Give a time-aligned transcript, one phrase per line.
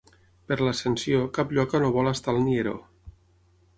[0.51, 2.77] Per l'Ascensió, cap lloca no vol estar al nieró.